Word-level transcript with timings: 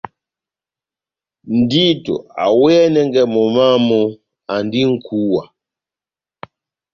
Ndito 1.57 2.15
awɛnɛngɛ 2.43 3.21
momó 3.33 3.53
wamu, 3.71 3.99
andi 4.53 4.81
nʼkúwa. 4.93 5.43